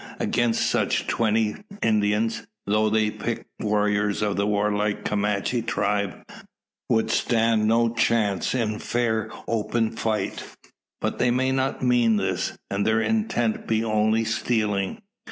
[0.19, 6.23] Against such, twenty Indians though the picked warriors of the warlike Comanche tribe
[6.89, 10.43] would stand no chance in fair open fight.
[11.01, 15.03] But they may not mean this; and their intent be only stealing?